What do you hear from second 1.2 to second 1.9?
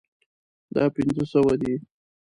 سوه دي